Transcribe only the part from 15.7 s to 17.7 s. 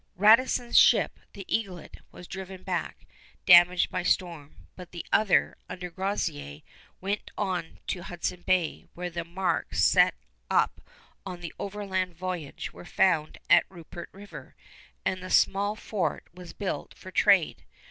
fort was built for trade.